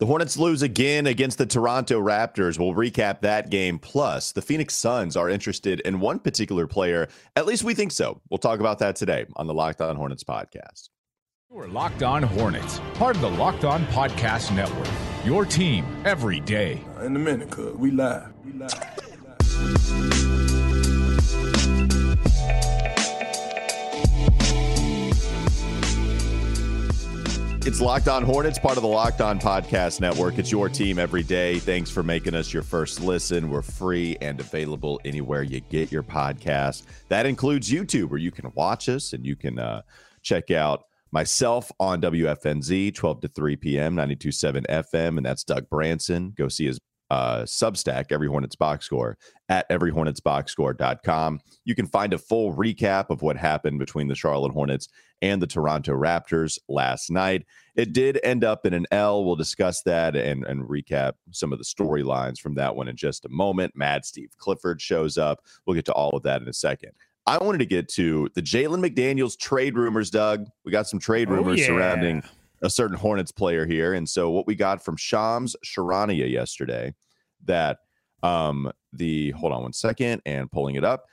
[0.00, 2.58] The Hornets lose again against the Toronto Raptors.
[2.58, 3.78] We'll recap that game.
[3.78, 7.06] Plus, the Phoenix Suns are interested in one particular player.
[7.36, 8.20] At least we think so.
[8.28, 10.88] We'll talk about that today on the Locked On Hornets podcast.
[11.48, 14.88] We're Locked On Hornets, part of the Locked On Podcast Network.
[15.24, 16.82] Your team every day.
[17.00, 18.32] In a minute, cuz we live.
[18.44, 18.72] We live.
[27.66, 30.36] It's Locked On Hornets, part of the Locked On Podcast Network.
[30.36, 31.58] It's your team every day.
[31.58, 33.48] Thanks for making us your first listen.
[33.48, 36.82] We're free and available anywhere you get your podcast.
[37.08, 39.80] That includes YouTube, where you can watch us and you can uh,
[40.20, 46.34] check out myself on WFNZ, 12 to 3 p.m., 92.7 FM, and that's Doug Branson.
[46.36, 46.78] Go see his
[47.14, 49.16] uh, Substack, Every Hornets Box Score,
[49.48, 51.40] at everyhornetsboxscore.com.
[51.64, 54.88] You can find a full recap of what happened between the Charlotte Hornets
[55.22, 57.46] and the Toronto Raptors last night.
[57.76, 59.24] It did end up in an L.
[59.24, 63.24] We'll discuss that and, and recap some of the storylines from that one in just
[63.24, 63.72] a moment.
[63.76, 65.40] Mad Steve Clifford shows up.
[65.66, 66.90] We'll get to all of that in a second.
[67.26, 70.46] I wanted to get to the Jalen McDaniels trade rumors, Doug.
[70.64, 71.66] We got some trade Oh, rumors yeah.
[71.66, 72.22] surrounding
[72.62, 73.94] a certain Hornets player here.
[73.94, 76.92] And so what we got from Shams Charania yesterday
[77.46, 77.78] that
[78.22, 81.04] um the hold on one second and pulling it up.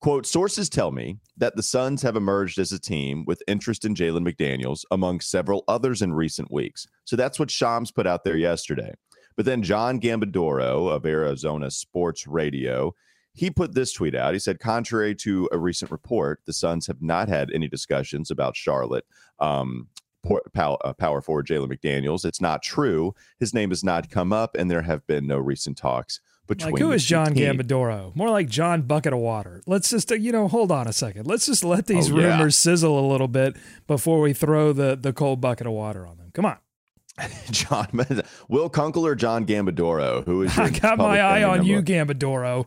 [0.00, 3.94] Quote, sources tell me that the Suns have emerged as a team with interest in
[3.94, 6.86] Jalen McDaniels among several others in recent weeks.
[7.04, 8.94] So that's what Shams put out there yesterday.
[9.36, 12.94] But then John Gambadoro of Arizona Sports Radio,
[13.32, 14.34] he put this tweet out.
[14.34, 18.56] He said, contrary to a recent report, the Suns have not had any discussions about
[18.56, 19.06] Charlotte.
[19.40, 19.88] Um,
[20.26, 22.24] por- pow- uh, power forward Jalen McDaniels.
[22.24, 23.14] It's not true.
[23.38, 26.72] His name has not come up, and there have been no recent talks between.
[26.74, 27.34] Like who is John.
[27.34, 28.14] Gambadoro?
[28.14, 29.62] More like John Bucket of Water.
[29.66, 31.26] Let's just you know hold on a second.
[31.26, 32.32] Let's just let these Oh, yeah.
[32.36, 36.16] rumors sizzle a little bit before we throw the the cold bucket of water on
[36.18, 36.30] them.
[36.34, 36.58] Come on,
[37.50, 37.88] John
[38.48, 40.24] Will Kunkel or John Gambadoro?
[40.24, 40.58] Who is?
[40.58, 41.82] I got my eye on you.
[41.82, 42.66] Gambadoro.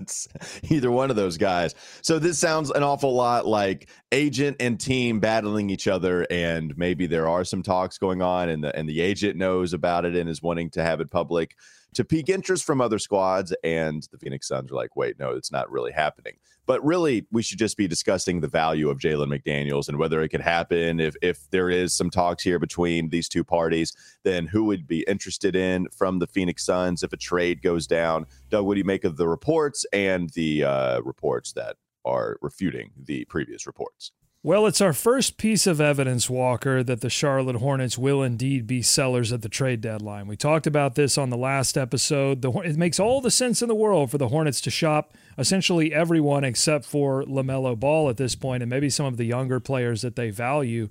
[0.00, 0.28] it's
[0.70, 1.74] either one of those guys.
[2.02, 7.06] So this sounds an awful lot like agent and team battling each other, and maybe
[7.06, 10.28] there are some talks going on, and the and the agent knows about it and
[10.28, 11.56] is wanting to have it public
[11.94, 13.54] to pique interest from other squads.
[13.64, 16.34] And the Phoenix Suns are like, wait, no, it's not really happening.
[16.66, 20.28] But really, we should just be discussing the value of Jalen McDaniels and whether it
[20.28, 21.00] could happen.
[21.00, 23.94] If if there is some talks here between these two parties,
[24.24, 28.26] then who would be interested in from the Phoenix Suns if a trade goes down?
[28.50, 32.90] Doug, what do you make of the reports and the uh, reports that are refuting
[32.96, 34.12] the previous reports?
[34.46, 38.80] Well, it's our first piece of evidence, Walker, that the Charlotte Hornets will indeed be
[38.80, 40.28] sellers at the trade deadline.
[40.28, 42.42] We talked about this on the last episode.
[42.42, 45.92] The, it makes all the sense in the world for the Hornets to shop essentially
[45.92, 50.02] everyone except for LaMelo Ball at this point and maybe some of the younger players
[50.02, 50.90] that they value.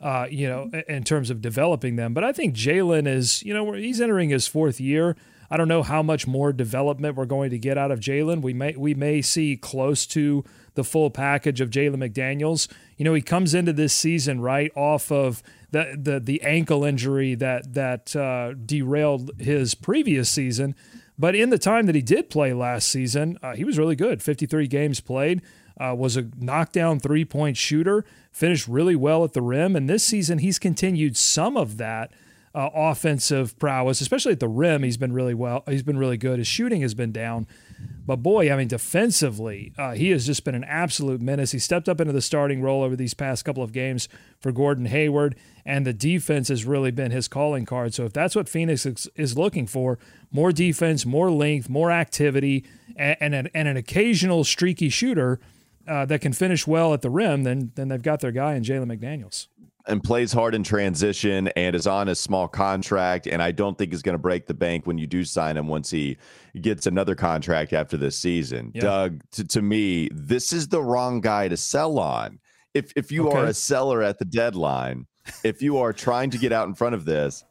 [0.00, 3.72] Uh, you know, in terms of developing them, but I think Jalen is, you know,
[3.72, 5.16] he's entering his fourth year.
[5.50, 8.42] I don't know how much more development we're going to get out of Jalen.
[8.42, 10.44] We may we may see close to
[10.74, 12.68] the full package of Jalen McDaniels.
[12.96, 17.34] You know, he comes into this season right off of the the, the ankle injury
[17.36, 20.74] that that uh, derailed his previous season.
[21.18, 24.22] But in the time that he did play last season, uh, he was really good.
[24.22, 25.42] 53 games played,
[25.80, 29.74] uh, was a knockdown three point shooter, finished really well at the rim.
[29.74, 32.12] And this season, he's continued some of that
[32.58, 34.82] uh, offensive prowess, especially at the rim.
[34.82, 35.62] He's been really well.
[35.68, 36.40] He's been really good.
[36.40, 37.46] His shooting has been down,
[38.04, 41.52] but boy, I mean, defensively, uh, he has just been an absolute menace.
[41.52, 44.08] He stepped up into the starting role over these past couple of games
[44.40, 47.94] for Gordon Hayward, and the defense has really been his calling card.
[47.94, 50.00] So if that's what Phoenix is, is looking for,
[50.32, 52.64] more defense, more length, more activity,
[52.96, 55.38] and, and, an, and an occasional streaky shooter.
[55.86, 58.62] Uh, that can finish well at the rim, then then they've got their guy in
[58.62, 59.46] Jalen McDaniels.
[59.88, 63.92] And plays hard in transition and is on a small contract and I don't think
[63.92, 66.18] is going to break the bank when you do sign him once he
[66.60, 68.72] gets another contract after this season.
[68.74, 68.82] Yeah.
[68.82, 72.38] Doug, to, to me, this is the wrong guy to sell on.
[72.74, 75.06] If if you are a seller at the deadline,
[75.42, 77.42] if you are trying to get out in front of this,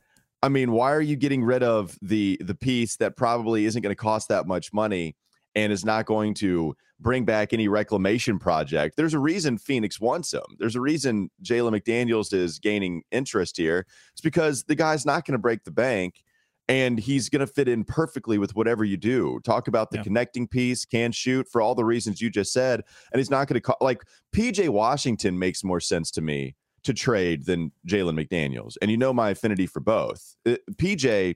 [0.44, 3.91] I mean, why are you getting rid of the the piece that probably isn't going
[3.91, 5.16] to cost that much money
[5.58, 8.96] and is not going to bring back any reclamation project?
[8.96, 10.44] There's a reason Phoenix wants him.
[10.59, 13.86] There's a reason Jalen McDaniels is gaining interest here.
[14.14, 16.24] It's because the guy's not going to break the bank
[16.70, 19.40] and he's going to fit in perfectly with whatever you do.
[19.44, 20.04] Talk about the Yeah.
[20.04, 22.82] connecting piece, can shoot for all the reasons you just said.
[23.12, 24.04] And he's not going to call like
[24.36, 28.76] PJ Washington makes more sense to me to trade than Jalen McDaniels.
[28.82, 30.36] And you know my affinity for both.
[30.46, 31.36] Uh, PJ,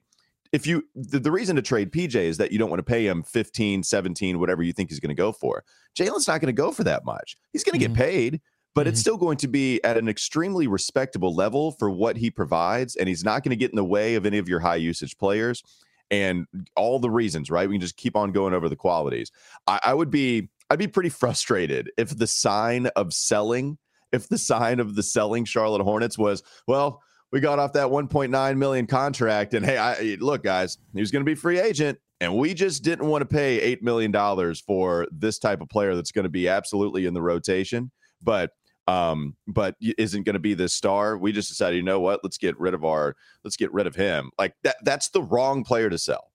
[0.52, 3.06] if you the, the reason to trade PJ is that you don't want to pay
[3.06, 5.64] him 15, 17, whatever you think he's going to go for.
[5.98, 7.36] Jalen's not going to go for that much.
[7.52, 7.94] He's going to Mhm.
[7.94, 8.40] get paid,
[8.74, 8.90] but mm-hmm.
[8.90, 12.96] it's still going to be at an extremely respectable level for what he provides.
[12.96, 15.16] And he's not going to get in the way of any of your high usage
[15.16, 15.62] players
[16.10, 16.46] and
[16.76, 17.68] all the reasons, right?
[17.68, 19.32] We can just keep on going over the qualities.
[19.66, 23.78] I, I would be, I'd be pretty frustrated if the sign of selling,
[24.12, 27.02] if the sign of the selling Charlotte Hornets was, well,
[27.32, 31.24] we got off that 1.9 million contract, and hey, I look, guys, he was going
[31.24, 35.08] to be free agent, and we just didn't want to pay eight million dollars for
[35.10, 37.90] this type of player that's going to be absolutely in the rotation.
[38.22, 38.50] But
[38.86, 41.16] um, but isn't going to be this star.
[41.16, 42.20] We just decided, you know what?
[42.22, 43.14] Let's get rid of our,
[43.44, 44.30] let's get rid of him.
[44.38, 44.76] Like that.
[44.82, 46.32] That's the wrong player to sell.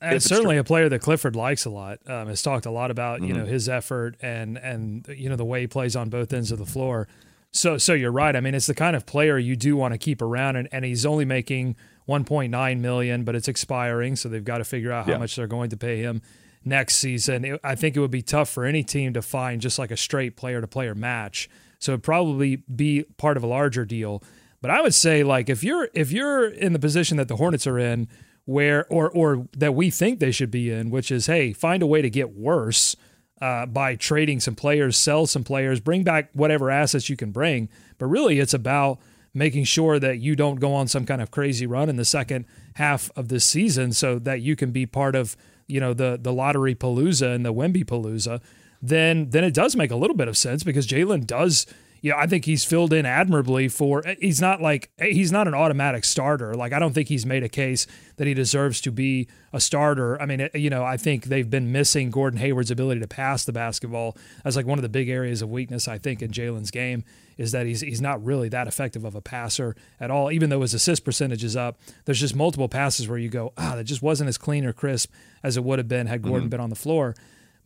[0.00, 1.98] And certainly a player that Clifford likes a lot.
[2.06, 3.28] Um, has talked a lot about mm-hmm.
[3.28, 6.52] you know his effort and and you know the way he plays on both ends
[6.52, 7.08] of the floor.
[7.54, 8.34] So so you're right.
[8.34, 10.84] I mean, it's the kind of player you do want to keep around, and, and
[10.84, 11.76] he's only making
[12.08, 15.18] 1.9 million, but it's expiring, so they've got to figure out how yeah.
[15.18, 16.20] much they're going to pay him
[16.64, 17.44] next season.
[17.44, 19.96] It, I think it would be tough for any team to find just like a
[19.96, 21.48] straight player to player match.
[21.78, 24.22] So it'd probably be part of a larger deal.
[24.60, 27.68] But I would say like if you're if you're in the position that the Hornets
[27.68, 28.08] are in,
[28.46, 31.86] where or or that we think they should be in, which is hey, find a
[31.86, 32.96] way to get worse
[33.44, 37.68] uh, by trading some players, sell some players, bring back whatever assets you can bring.
[37.98, 39.00] But really, it's about
[39.34, 42.46] making sure that you don't go on some kind of crazy run in the second
[42.76, 45.36] half of this season, so that you can be part of
[45.66, 48.40] you know the the lottery palooza and the Wemby palooza,
[48.80, 51.66] then then it does make a little bit of sense because Jalen does.
[52.04, 54.04] Yeah, I think he's filled in admirably for.
[54.20, 56.52] He's not like he's not an automatic starter.
[56.52, 57.86] Like I don't think he's made a case
[58.18, 60.20] that he deserves to be a starter.
[60.20, 63.52] I mean, you know, I think they've been missing Gordon Hayward's ability to pass the
[63.52, 65.88] basketball That's like one of the big areas of weakness.
[65.88, 67.04] I think in Jalen's game
[67.38, 70.30] is that he's he's not really that effective of a passer at all.
[70.30, 73.76] Even though his assist percentage is up, there's just multiple passes where you go, ah,
[73.76, 75.10] that just wasn't as clean or crisp
[75.42, 76.50] as it would have been had Gordon mm-hmm.
[76.50, 77.14] been on the floor.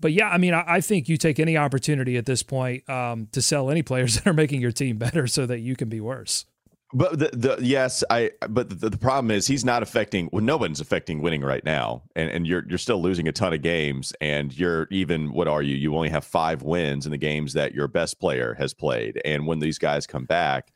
[0.01, 3.29] But yeah, I mean, I, I, think you take any opportunity at this point um,
[3.33, 6.01] to sell any players that are making your team better, so that you can be
[6.01, 6.47] worse.
[6.95, 10.57] But the, the yes, I but the, the problem is he's not affecting well, no
[10.57, 12.03] one's affecting winning right now.
[12.17, 15.61] And and you're you're still losing a ton of games and you're even what are
[15.61, 15.77] you?
[15.77, 19.21] You only have five wins in the games that your best player has played.
[19.25, 20.73] And when these guys come back,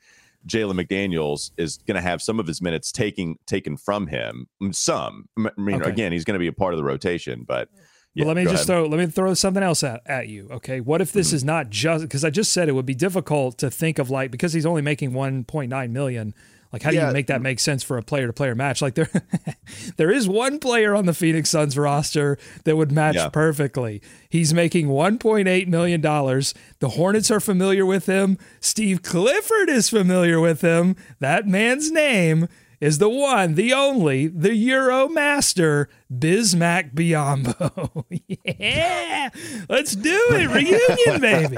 [0.46, 4.48] Jalen McDaniels is going to have some of his minutes taking taken from him.
[4.70, 5.90] Some, I mean, okay.
[5.90, 7.70] again, he's going to be a part of the rotation, but
[8.14, 8.82] yeah, well, let me just ahead.
[8.82, 10.48] throw let me throw something else at, at you.
[10.50, 11.36] Okay, what if this mm-hmm.
[11.36, 14.30] is not just because I just said it would be difficult to think of like
[14.30, 16.34] because he's only making 1.9 million.
[16.72, 18.80] Like, how do you make that make sense for a player to player match?
[18.80, 19.10] Like, there,
[19.96, 23.28] there is one player on the Phoenix Suns roster that would match yeah.
[23.28, 24.00] perfectly.
[24.30, 26.00] He's making $1.8 million.
[26.00, 28.38] The Hornets are familiar with him.
[28.60, 30.96] Steve Clifford is familiar with him.
[31.20, 32.48] That man's name
[32.82, 38.04] is the one, the only, the Euro master, Bismack Biyombo.
[38.58, 39.30] yeah,
[39.68, 40.50] let's do it.
[40.50, 41.56] Reunion, baby.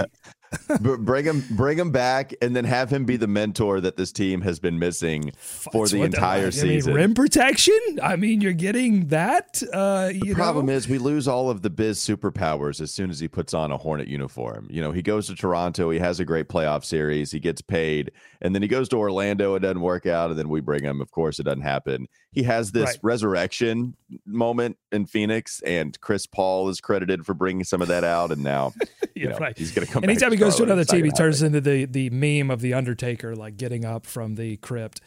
[0.81, 4.41] Bring him bring him back and then have him be the mentor that this team
[4.43, 6.93] has been missing for the entire season.
[6.93, 7.79] I mean, rim protection?
[8.03, 9.62] I mean, you're getting that.
[9.73, 10.73] Uh, the problem know?
[10.73, 13.77] is we lose all of the biz superpowers as soon as he puts on a
[13.77, 14.67] Hornet uniform.
[14.71, 18.12] You know, he goes to Toronto, he has a great playoff series, he gets paid,
[18.41, 21.01] and then he goes to Orlando, it doesn't work out, and then we bring him.
[21.01, 22.09] Of course, it doesn't happen.
[22.34, 22.98] He has this right.
[23.02, 23.96] resurrection
[24.26, 28.42] moment in Phoenix, and Chris Paul is credited for bringing some of that out, and
[28.42, 28.72] now
[29.14, 29.56] you know, right.
[29.56, 30.04] he's going to come.
[30.04, 33.36] Anytime he goes to another team, he turns into the the meme of the Undertaker,
[33.36, 35.00] like getting up from the crypt.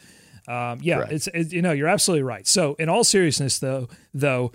[0.46, 2.46] Um, yeah, it's, it's you know you're absolutely right.
[2.46, 4.52] So in all seriousness, though, though,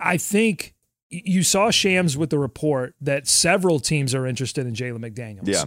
[0.00, 0.74] I think
[1.08, 5.46] you saw Shams with the report that several teams are interested in Jalen McDaniels.
[5.46, 5.66] Yeah.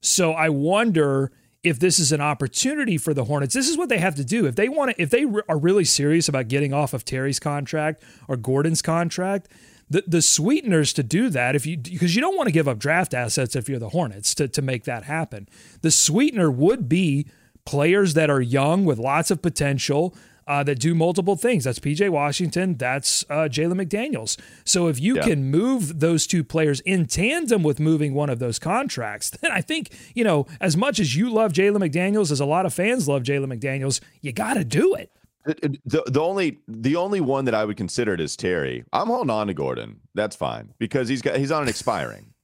[0.00, 3.54] So I wonder if this is an opportunity for the Hornets.
[3.54, 5.02] This is what they have to do if they want to.
[5.02, 9.48] If they re- are really serious about getting off of Terry's contract or Gordon's contract,
[9.90, 12.78] the, the sweeteners to do that if you because you don't want to give up
[12.78, 15.48] draft assets if you're the Hornets to, to make that happen.
[15.82, 17.26] The sweetener would be
[17.64, 20.14] players that are young with lots of potential
[20.48, 21.64] uh, that do multiple things.
[21.64, 22.76] That's PJ Washington.
[22.76, 24.38] That's uh, Jalen McDaniels.
[24.64, 25.22] So if you yeah.
[25.22, 29.60] can move those two players in tandem with moving one of those contracts, then I
[29.60, 33.06] think, you know, as much as you love Jalen McDaniels, as a lot of fans
[33.06, 35.12] love Jalen McDaniels, you got to do it.
[35.44, 38.84] The, the only the only one that I would consider it is Terry.
[38.92, 40.00] I'm holding on to Gordon.
[40.14, 42.34] That's fine because he's got he's on an expiring.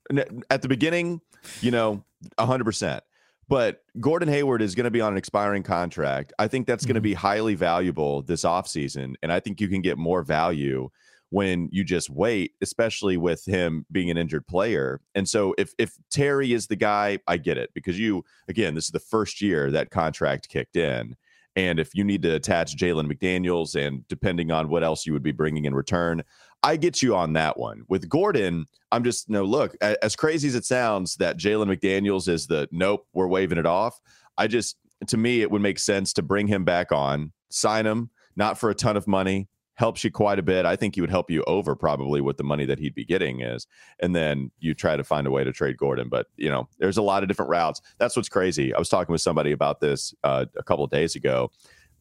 [0.50, 1.20] At the beginning,
[1.60, 2.02] you know,
[2.36, 3.02] 100.
[3.48, 6.32] But Gordon Hayward is going to be on an expiring contract.
[6.38, 7.04] I think that's going to mm-hmm.
[7.04, 9.14] be highly valuable this offseason.
[9.22, 10.90] And I think you can get more value
[11.30, 15.00] when you just wait, especially with him being an injured player.
[15.14, 18.84] And so if if Terry is the guy, I get it because you again, this
[18.84, 21.16] is the first year that contract kicked in.
[21.56, 25.22] And if you need to attach Jalen McDaniels and depending on what else you would
[25.22, 26.22] be bringing in return,
[26.64, 27.84] I get you on that one.
[27.88, 32.46] With Gordon, I'm just no look, as crazy as it sounds that Jalen McDaniels is
[32.46, 34.00] the nope, we're waving it off.
[34.38, 34.76] I just
[35.08, 38.70] to me, it would make sense to bring him back on, sign him, not for
[38.70, 40.64] a ton of money, helps you quite a bit.
[40.64, 43.42] I think he would help you over probably what the money that he'd be getting
[43.42, 43.66] is.
[44.00, 46.08] And then you try to find a way to trade Gordon.
[46.08, 47.82] But, you know, there's a lot of different routes.
[47.98, 48.72] That's what's crazy.
[48.72, 51.50] I was talking with somebody about this uh, a couple days ago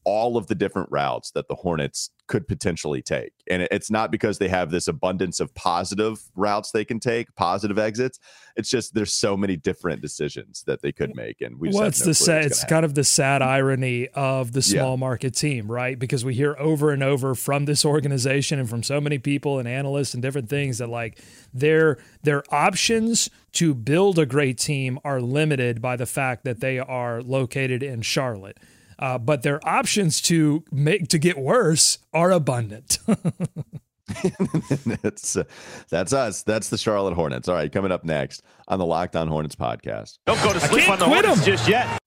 [0.05, 3.33] all of the different routes that the Hornets could potentially take.
[3.49, 7.77] And it's not because they have this abundance of positive routes they can take, positive
[7.77, 8.17] exits.
[8.55, 11.41] It's just there's so many different decisions that they could make.
[11.41, 12.45] And we what's no the sad?
[12.45, 14.99] It's kind of the sad irony of the small yeah.
[14.99, 15.99] market team, right?
[15.99, 19.67] Because we hear over and over from this organization and from so many people and
[19.67, 21.19] analysts and different things that like
[21.53, 26.79] their their options to build a great team are limited by the fact that they
[26.79, 28.57] are located in Charlotte
[28.99, 32.99] uh, but their options to make to get worse are abundant.
[35.01, 35.43] that's uh,
[35.89, 36.43] that's us.
[36.43, 37.47] That's the Charlotte Hornets.
[37.47, 40.19] All right, coming up next on the Locked On Hornets podcast.
[40.25, 41.45] Don't go to sleep on the Hornets them.
[41.45, 42.02] just yet.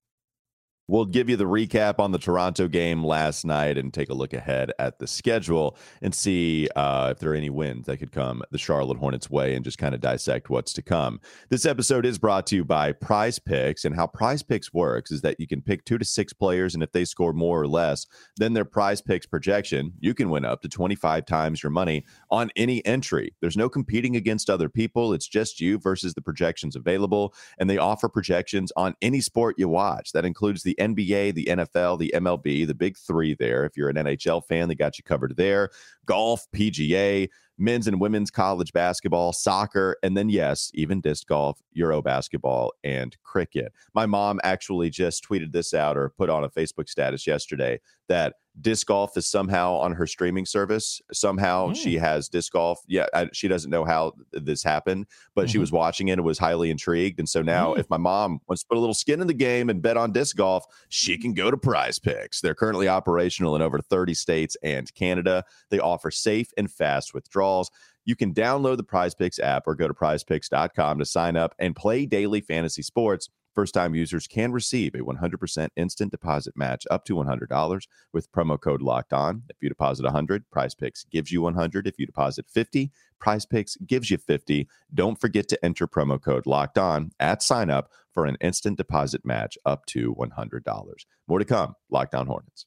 [0.88, 4.33] We'll give you the recap on the Toronto game last night and take a look
[4.33, 8.40] ahead at the schedule and see uh, if there are any wins that could come
[8.52, 11.21] the Charlotte Hornets way and just kind of dissect what's to come.
[11.49, 13.85] This episode is brought to you by Prize Picks.
[13.85, 16.85] And how Prize Picks works is that you can pick two to six players, and
[16.85, 20.62] if they score more or less than their Prize Picks projection, you can win up
[20.62, 23.35] to 25 times your money on any entry.
[23.40, 27.35] There's no competing against other people, it's just you versus the projections available.
[27.59, 30.12] And they offer projections on any sport you watch.
[30.12, 33.64] That includes the NBA, the NFL, the MLB, the big three there.
[33.64, 35.71] If you're an NHL fan, they got you covered there.
[36.06, 37.28] Golf, PGA,
[37.59, 43.17] men's and women's college basketball, soccer, and then, yes, even disc golf, Euro basketball, and
[43.23, 43.73] cricket.
[43.95, 48.35] My mom actually just tweeted this out or put on a Facebook status yesterday that
[48.61, 51.01] disc golf is somehow on her streaming service.
[51.13, 51.77] Somehow mm.
[51.77, 52.81] she has disc golf.
[52.87, 55.53] Yeah, I, she doesn't know how this happened, but mm-hmm.
[55.53, 57.19] she was watching it and was highly intrigued.
[57.19, 57.79] And so now, mm.
[57.79, 60.13] if my mom wants to put a little skin in the game and bet on
[60.13, 62.41] disc golf, she can go to Prize Picks.
[62.41, 65.45] They're currently operational in over 30 states and Canada.
[65.71, 67.13] They offer safe and fast
[67.47, 67.71] withdrawals.
[68.05, 71.75] You can download the Prize Picks app or go to prizepicks.com to sign up and
[71.75, 73.29] play daily fantasy sports.
[73.53, 78.61] First time users can receive a 100% instant deposit match up to $100 with promo
[78.61, 79.45] code locked on.
[79.49, 81.87] If you deposit 100, Prize Picks gives you 100.
[81.87, 84.69] If you deposit 50, Prize Picks gives you 50.
[84.93, 89.25] Don't forget to enter promo code locked on at sign up for an instant deposit
[89.25, 90.93] match up to $100.
[91.26, 91.75] More to come.
[91.91, 92.67] Locked on Hornets.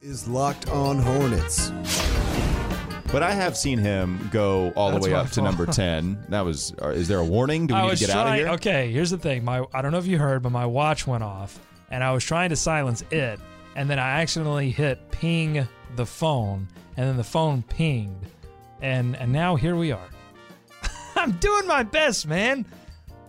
[0.00, 1.70] Is Locked on Hornets.
[3.14, 6.26] But I have seen him go all That's the way up to number 10.
[6.30, 7.68] That was, uh, is there a warning?
[7.68, 8.48] Do we I need to get out of here?
[8.48, 9.44] Okay, here's the thing.
[9.44, 11.56] My I don't know if you heard, but my watch went off
[11.92, 13.38] and I was trying to silence it.
[13.76, 16.66] And then I accidentally hit ping the phone
[16.96, 18.26] and then the phone pinged.
[18.82, 20.08] And, and now here we are.
[21.14, 22.66] I'm doing my best, man.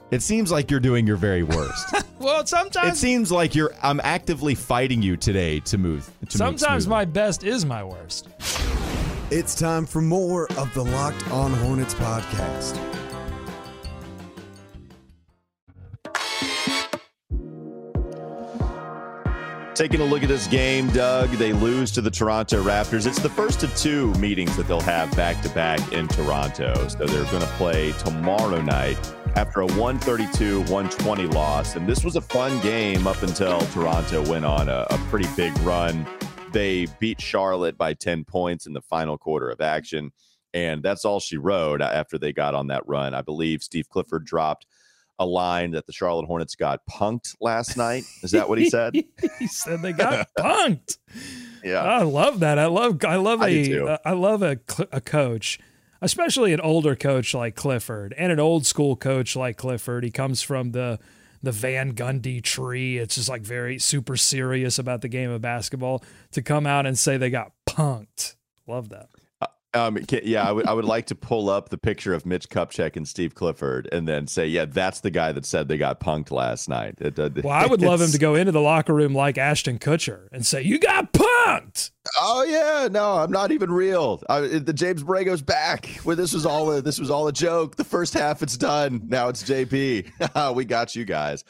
[0.09, 1.93] It seems like you're doing your very worst.
[2.19, 3.71] well, sometimes it seems like you're.
[3.83, 6.09] I'm actively fighting you today to move.
[6.29, 8.29] To sometimes my best is my worst.
[9.31, 12.79] It's time for more of the Locked On Hornets podcast.
[19.73, 23.07] Taking a look at this game, Doug, they lose to the Toronto Raptors.
[23.07, 26.87] It's the first of two meetings that they'll have back to back in Toronto.
[26.87, 28.99] So they're going to play tomorrow night
[29.35, 31.75] after a 132 120 loss.
[31.75, 35.57] And this was a fun game up until Toronto went on a, a pretty big
[35.61, 36.05] run
[36.55, 40.11] they beat Charlotte by 10 points in the final quarter of action.
[40.53, 43.13] And that's all she wrote after they got on that run.
[43.13, 44.65] I believe Steve Clifford dropped
[45.19, 48.05] a line that the Charlotte Hornets got punked last night.
[48.23, 48.93] Is that what he said?
[49.39, 50.97] he said they got punked.
[51.61, 52.57] Yeah, I love that.
[52.57, 53.03] I love.
[53.03, 53.85] I love I a.
[53.85, 54.57] Uh, I love a,
[54.91, 55.59] a coach,
[56.01, 60.03] especially an older coach like Clifford, and an old school coach like Clifford.
[60.03, 60.99] He comes from the
[61.45, 62.97] the Van Gundy tree.
[62.97, 66.97] It's just like very super serious about the game of basketball to come out and
[66.97, 68.35] say they got punked.
[68.67, 69.09] Love that.
[69.75, 72.95] Um, yeah, I would I would like to pull up the picture of Mitch Kupchak
[72.95, 76.31] and Steve Clifford, and then say, yeah, that's the guy that said they got punked
[76.31, 76.95] last night.
[77.01, 79.77] It, uh, well, I would love him to go into the locker room like Ashton
[79.77, 81.11] Kutcher and say, "You got
[81.45, 84.21] punked." Oh yeah, no, I'm not even real.
[84.29, 85.87] I, the James Borrego's back.
[86.03, 87.75] Where this was all a, this was all a joke.
[87.75, 89.01] The first half, it's done.
[89.07, 90.55] Now it's JP.
[90.55, 91.43] we got you guys.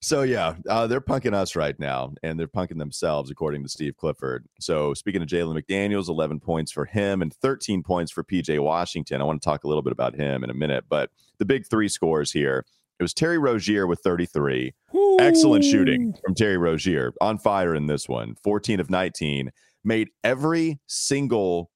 [0.00, 3.96] So yeah, uh, they're punking us right now, and they're punking themselves, according to Steve
[3.96, 4.46] Clifford.
[4.60, 9.20] So speaking of Jalen McDaniels, 11 points for him and 13 points for PJ Washington.
[9.20, 11.66] I want to talk a little bit about him in a minute, but the big
[11.66, 12.64] three scores here.
[12.98, 14.74] It was Terry Rozier with 33.
[14.94, 15.16] Ooh.
[15.20, 17.12] Excellent shooting from Terry Rozier.
[17.20, 18.34] On fire in this one.
[18.42, 19.50] 14 of 19.
[19.84, 21.70] Made every single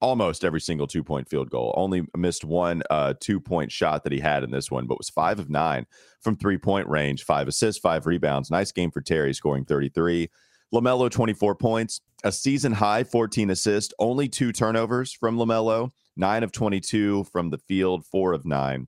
[0.00, 1.74] almost every single two point field goal.
[1.76, 5.10] Only missed one uh, two point shot that he had in this one, but was
[5.10, 5.86] five of nine
[6.20, 8.50] from three point range, five assists, five rebounds.
[8.50, 10.28] Nice game for Terry, scoring 33.
[10.74, 16.52] LaMelo, 24 points, a season high 14 assists, only two turnovers from LaMelo, nine of
[16.52, 18.86] 22 from the field, four of nine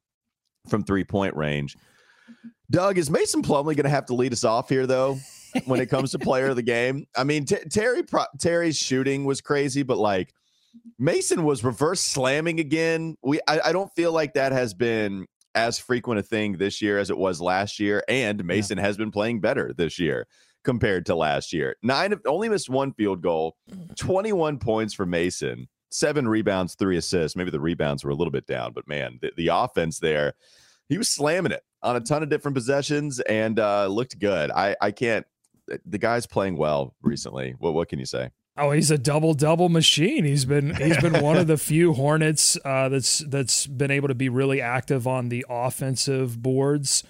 [0.68, 1.76] from three point range.
[2.70, 5.18] Doug, is Mason Plumlee going to have to lead us off here, though,
[5.64, 7.06] when it comes to player of the game?
[7.16, 8.04] I mean, t- Terry
[8.38, 10.32] Terry's shooting was crazy, but like
[10.98, 13.16] Mason was reverse slamming again.
[13.22, 16.98] We I, I, don't feel like that has been as frequent a thing this year
[16.98, 18.84] as it was last year, and Mason yeah.
[18.84, 20.26] has been playing better this year
[20.62, 21.76] compared to last year.
[21.82, 23.96] Nine only missed one field goal, mm.
[23.96, 27.36] 21 points for Mason, seven rebounds, three assists.
[27.36, 30.34] Maybe the rebounds were a little bit down, but man, the, the offense there,
[30.88, 34.50] he was slamming it on a ton of different possessions and uh, looked good.
[34.50, 35.26] I I can't.
[35.86, 37.54] The guy's playing well recently.
[37.58, 38.30] What what can you say?
[38.56, 40.24] Oh, he's a double double machine.
[40.24, 44.14] He's been he's been one of the few Hornets uh, that's that's been able to
[44.14, 47.04] be really active on the offensive boards,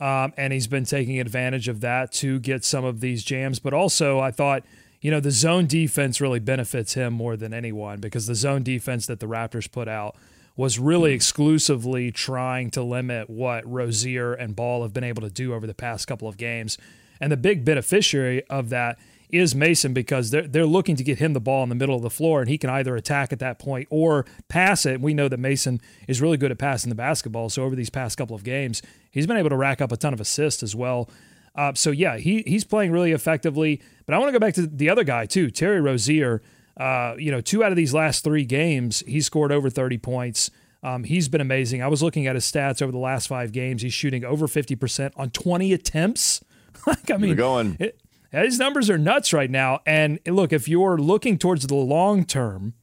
[0.00, 3.58] um, and he's been taking advantage of that to get some of these jams.
[3.58, 4.64] But also, I thought
[5.00, 9.06] you know the zone defense really benefits him more than anyone because the zone defense
[9.06, 10.16] that the Raptors put out
[10.56, 11.16] was really mm-hmm.
[11.16, 15.74] exclusively trying to limit what Rozier and Ball have been able to do over the
[15.74, 16.78] past couple of games,
[17.20, 18.98] and the big beneficiary of that
[19.30, 22.02] is Mason because they're they're looking to get him the ball in the middle of
[22.02, 25.00] the floor and he can either attack at that point or pass it.
[25.00, 27.50] We know that Mason is really good at passing the basketball.
[27.50, 30.14] So over these past couple of games, he's been able to rack up a ton
[30.14, 31.10] of assists as well.
[31.54, 33.80] Uh, so yeah, he he's playing really effectively.
[34.06, 36.42] But I want to go back to the other guy too, Terry Rozier.
[36.76, 40.50] Uh, you know, two out of these last three games, he scored over 30 points.
[40.82, 41.82] Um, he's been amazing.
[41.82, 43.82] I was looking at his stats over the last five games.
[43.82, 46.40] He's shooting over 50% on 20 attempts.
[46.86, 47.76] like, I mean, going.
[47.80, 48.00] It,
[48.32, 49.80] these numbers are nuts right now.
[49.86, 52.74] And look, if you're looking towards the long term,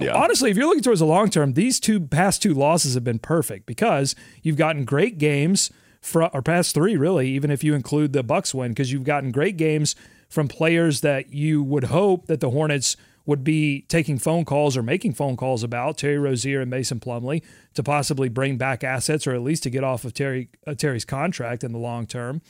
[0.00, 0.14] yeah.
[0.14, 3.18] honestly, if you're looking towards the long term, these two past two losses have been
[3.18, 5.70] perfect because you've gotten great games
[6.02, 9.32] from, or past three really, even if you include the Bucks win, because you've gotten
[9.32, 9.94] great games
[10.28, 14.82] from players that you would hope that the Hornets would be taking phone calls or
[14.82, 17.42] making phone calls about Terry Rozier and Mason Plumlee
[17.74, 21.04] to possibly bring back assets or at least to get off of Terry uh, Terry's
[21.04, 22.42] contract in the long term.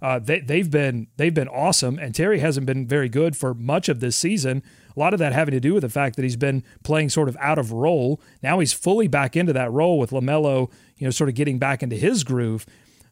[0.00, 3.88] Uh, they, they've been they've been awesome, and Terry hasn't been very good for much
[3.88, 4.62] of this season.
[4.94, 7.28] A lot of that having to do with the fact that he's been playing sort
[7.28, 8.20] of out of role.
[8.42, 11.82] Now he's fully back into that role with Lamelo, you know, sort of getting back
[11.82, 12.66] into his groove.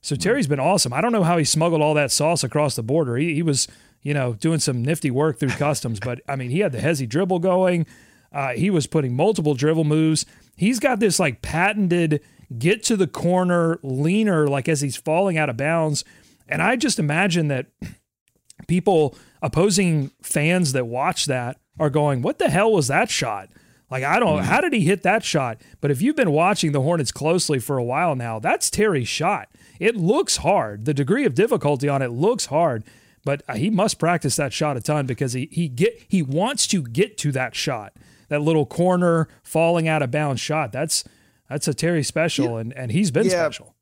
[0.07, 0.93] So Terry's been awesome.
[0.93, 3.17] I don't know how he smuggled all that sauce across the border.
[3.17, 3.67] He, he was,
[4.03, 7.09] you know, doing some nifty work through customs, but I mean, he had the hezzy
[7.09, 7.87] dribble going.
[8.33, 10.25] Uh, he was putting multiple dribble moves.
[10.57, 12.21] He's got this like patented
[12.57, 16.05] get to the corner leaner, like as he's falling out of bounds
[16.49, 17.67] and I just imagine that
[18.69, 23.51] people opposing fans that watch that are going, "What the hell was that shot?"
[23.91, 24.45] Like I don't, mm.
[24.45, 25.61] how did he hit that shot?
[25.81, 29.49] But if you've been watching the Hornets closely for a while now, that's Terry's shot.
[29.79, 30.85] It looks hard.
[30.85, 32.85] The degree of difficulty on it looks hard,
[33.25, 36.67] but uh, he must practice that shot a ton because he he get he wants
[36.69, 37.93] to get to that shot,
[38.29, 40.73] that little corner falling out of bounds shot.
[40.73, 41.05] That's
[41.49, 42.61] that's a Terry special, yeah.
[42.61, 43.45] and and he's been yeah.
[43.45, 43.75] special.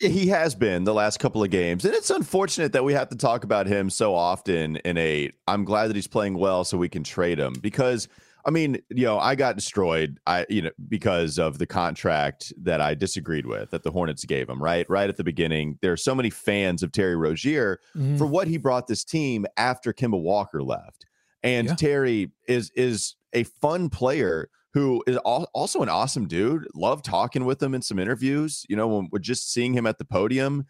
[0.00, 3.16] He has been the last couple of games, and it's unfortunate that we have to
[3.16, 4.76] talk about him so often.
[4.76, 8.06] In a, I'm glad that he's playing well, so we can trade him because
[8.48, 12.80] I mean, you know, I got destroyed, I you know, because of the contract that
[12.80, 14.62] I disagreed with that the Hornets gave him.
[14.62, 18.16] Right, right at the beginning, there are so many fans of Terry Rozier mm-hmm.
[18.16, 21.04] for what he brought this team after Kemba Walker left,
[21.42, 21.74] and yeah.
[21.74, 26.66] Terry is is a fun player who is also an awesome dude.
[26.74, 28.64] Love talking with him in some interviews.
[28.70, 30.64] You know, when we're just seeing him at the podium.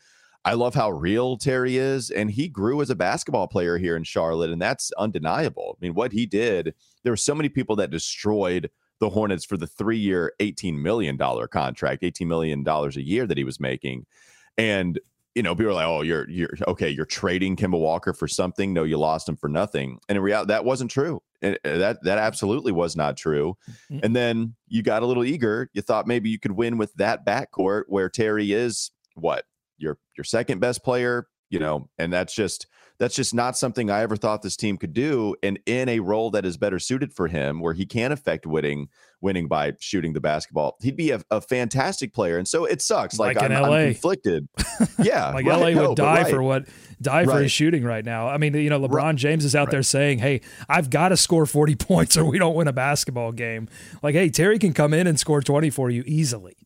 [0.48, 4.02] I love how real Terry is, and he grew as a basketball player here in
[4.02, 5.76] Charlotte, and that's undeniable.
[5.78, 9.58] I mean, what he did, there were so many people that destroyed the Hornets for
[9.58, 14.06] the three year, $18 million contract, $18 million a year that he was making.
[14.56, 14.98] And
[15.34, 16.88] you know, people are like, "Oh, you're you're okay.
[16.88, 18.72] You're trading Kemba Walker for something.
[18.72, 21.22] No, you lost him for nothing." And in reality, that wasn't true.
[21.42, 23.56] And uh, that that absolutely was not true.
[23.70, 23.98] Mm-hmm.
[24.02, 25.70] And then you got a little eager.
[25.74, 29.44] You thought maybe you could win with that backcourt where Terry is what
[29.78, 31.26] your your second best player.
[31.50, 32.66] You know, and that's just
[32.98, 35.36] that's just not something I ever thought this team could do.
[35.42, 38.88] And in a role that is better suited for him, where he can affect winning,
[39.20, 42.38] winning by shooting the basketball, he'd be a, a fantastic player.
[42.38, 43.18] And so it sucks.
[43.18, 44.48] Like, like I'm, I'm, conflicted.
[45.00, 46.30] Yeah, like right, LA would die right.
[46.30, 46.68] for what
[47.00, 47.28] die right.
[47.28, 48.28] for his shooting right now.
[48.28, 51.46] I mean, you know, LeBron James is out there saying, "Hey, I've got to score
[51.46, 53.68] 40 points or we don't win a basketball game."
[54.02, 56.56] Like, hey, Terry can come in and score 20 for you easily.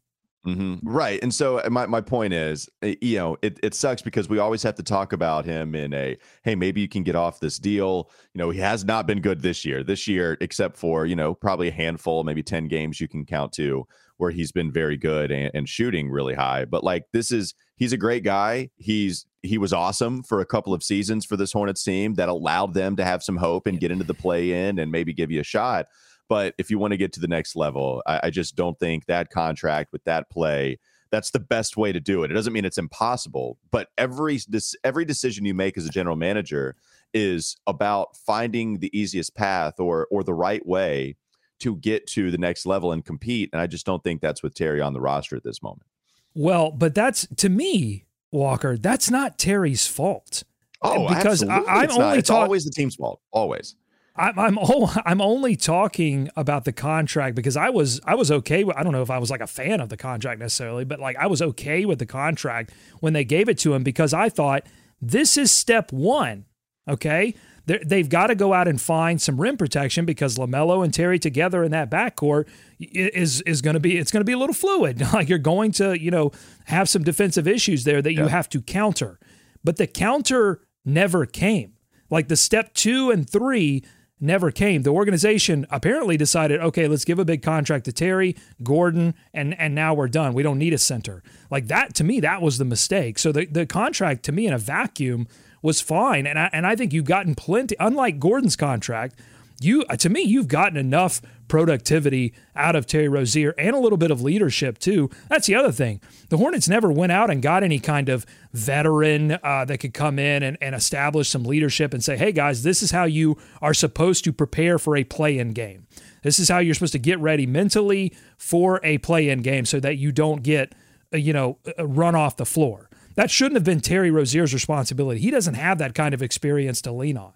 [0.47, 0.89] Mm-hmm.
[0.89, 1.23] Right.
[1.23, 4.39] And so uh, my, my point is, uh, you know, it, it sucks because we
[4.39, 7.59] always have to talk about him in a, hey, maybe you can get off this
[7.59, 8.11] deal.
[8.35, 9.85] You know, he has not been good this year.
[9.85, 13.53] This year, except for, you know, probably a handful, maybe 10 games you can count
[13.53, 13.87] to
[14.23, 16.65] where he's been very good and, and shooting really high.
[16.65, 18.71] But like this is he's a great guy.
[18.77, 22.75] He's he was awesome for a couple of seasons for this Hornets team that allowed
[22.75, 25.41] them to have some hope and get into the play in and maybe give you
[25.41, 25.87] a shot.
[26.29, 29.07] But if you want to get to the next level, I, I just don't think
[29.07, 30.79] that contract with that play
[31.13, 32.31] that's the best way to do it.
[32.31, 36.17] It doesn't mean it's impossible, but every this every decision you make as a general
[36.17, 36.75] manager
[37.15, 41.17] is about finding the easiest path or or the right way
[41.61, 43.51] to get to the next level and compete.
[43.53, 45.87] And I just don't think that's with Terry on the roster at this moment.
[46.35, 48.79] Well, but that's to me, Walker.
[48.79, 50.45] That's not Terry's fault.
[50.81, 53.21] Oh, because I, am only it's ta- always the team's fault.
[53.31, 53.77] Always.
[54.17, 58.65] I'm I'm, oh, I'm only talking about the contract because I was I was okay.
[58.65, 61.01] With, I don't know if I was like a fan of the contract necessarily, but
[61.01, 64.29] like I was okay with the contract when they gave it to him because I
[64.29, 64.67] thought
[65.01, 66.47] this is step one.
[66.89, 67.35] Okay,
[67.67, 71.63] they've got to go out and find some rim protection because LaMelo and Terry together
[71.63, 72.49] in that backcourt
[72.81, 75.01] is is going to be it's going to be a little fluid.
[75.13, 76.33] Like you're going to you know
[76.67, 79.19] have some defensive issues there that you have to counter,
[79.63, 81.75] but the counter never came.
[82.11, 83.85] Like the step two and three
[84.23, 84.83] never came.
[84.83, 89.75] The organization apparently decided, okay, let's give a big contract to Terry, Gordon, and and
[89.75, 90.33] now we're done.
[90.33, 91.23] We don't need a center.
[91.51, 93.19] Like that to me, that was the mistake.
[93.19, 95.27] So the, the contract to me in a vacuum
[95.61, 96.27] was fine.
[96.27, 99.19] And I, and I think you've gotten plenty, unlike Gordon's contract,
[99.65, 104.11] you to me, you've gotten enough productivity out of Terry Rozier and a little bit
[104.11, 105.11] of leadership too.
[105.29, 106.01] That's the other thing.
[106.31, 110.19] The Hornets never went out and got any kind of veteran uh, that could come
[110.19, 113.75] in and, and establish some leadership and say, hey guys, this is how you are
[113.75, 115.87] supposed to prepare for a play in game.
[116.23, 119.79] This is how you're supposed to get ready mentally for a play in game so
[119.81, 120.75] that you don't get,
[121.13, 122.89] uh, you know, uh, run off the floor.
[123.17, 125.21] That shouldn't have been Terry Rozier's responsibility.
[125.21, 127.33] He doesn't have that kind of experience to lean on.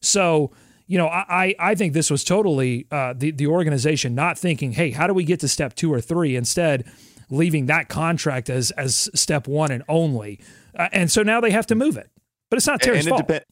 [0.00, 0.52] So,
[0.88, 4.90] you know, I I think this was totally uh, the the organization not thinking, hey,
[4.90, 6.34] how do we get to step two or three?
[6.34, 6.90] Instead,
[7.30, 10.40] leaving that contract as as step one and only.
[10.74, 12.10] Uh, and so now they have to move it.
[12.50, 13.28] But it's not Terry's fault.
[13.28, 13.44] Dep-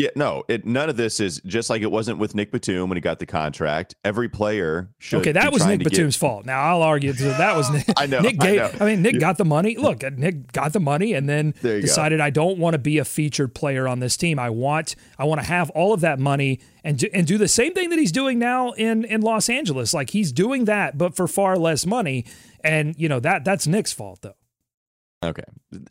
[0.00, 2.96] yeah, no, it, none of this is just like it wasn't with Nick Batum when
[2.96, 3.94] he got the contract.
[4.02, 5.20] Every player should.
[5.20, 6.20] Okay, that was Nick Batum's get...
[6.20, 6.46] fault.
[6.46, 7.84] Now I'll argue that, that was Nick.
[7.98, 8.20] I know.
[8.20, 8.72] Nick gave, I, know.
[8.80, 9.76] I mean, Nick got the money.
[9.76, 12.24] Look, Nick got the money and then decided go.
[12.24, 14.38] I don't want to be a featured player on this team.
[14.38, 17.48] I want I want to have all of that money and do, and do the
[17.48, 19.92] same thing that he's doing now in in Los Angeles.
[19.92, 22.24] Like he's doing that, but for far less money.
[22.64, 24.34] And you know that that's Nick's fault though.
[25.22, 25.44] Okay.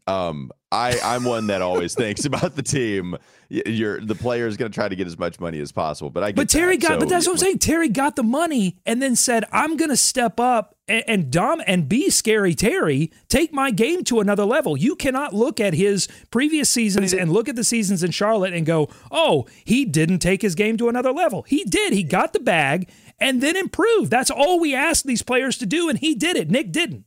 [0.07, 3.15] Um, I I'm one that always thinks about the team.
[3.49, 6.23] You're the player is going to try to get as much money as possible, but
[6.23, 6.31] I.
[6.31, 6.87] but Terry that.
[6.87, 6.93] got.
[6.93, 7.59] So, but that's what I'm saying.
[7.59, 11.61] Terry got the money and then said, "I'm going to step up and, and dom
[11.67, 13.11] and be scary Terry.
[13.27, 17.47] Take my game to another level." You cannot look at his previous seasons and look
[17.47, 21.11] at the seasons in Charlotte and go, "Oh, he didn't take his game to another
[21.11, 21.93] level." He did.
[21.93, 22.89] He got the bag
[23.19, 24.09] and then improved.
[24.09, 26.49] That's all we asked these players to do, and he did it.
[26.49, 27.05] Nick didn't.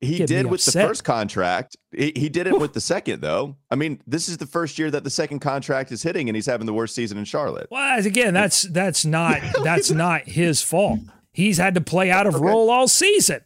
[0.00, 0.82] He did with upset.
[0.82, 1.76] the first contract.
[1.92, 3.56] He, he did it with the second, though.
[3.70, 6.46] I mean, this is the first year that the second contract is hitting, and he's
[6.46, 7.68] having the worst season in Charlotte.
[7.70, 11.00] Well, again, that's that's not that's not his fault.
[11.32, 12.44] He's had to play out of okay.
[12.44, 13.40] role all season.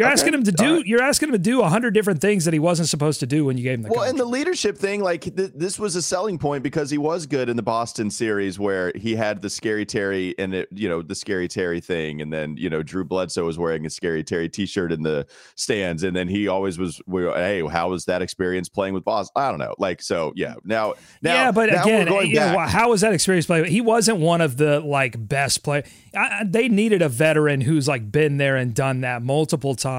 [0.00, 0.14] You're okay.
[0.14, 0.76] asking him to do.
[0.76, 0.86] Right.
[0.86, 3.44] You're asking him to do a hundred different things that he wasn't supposed to do
[3.44, 3.88] when you gave him the.
[3.90, 4.10] Well, contract.
[4.12, 7.50] and the leadership thing, like th- this was a selling point because he was good
[7.50, 11.14] in the Boston series where he had the scary Terry and it, you know, the
[11.14, 14.90] scary Terry thing, and then you know Drew Bledsoe was wearing a scary Terry T-shirt
[14.90, 19.04] in the stands, and then he always was, hey, how was that experience playing with
[19.04, 19.34] Boston?
[19.36, 20.54] I don't know, like so, yeah.
[20.64, 23.66] Now, now, yeah, but now again, you know, how was that experience playing?
[23.66, 25.82] He wasn't one of the like best play.
[26.16, 29.89] I, they needed a veteran who's like been there and done that multiple times